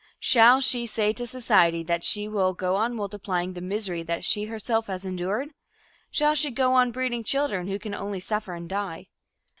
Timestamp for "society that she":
1.27-2.27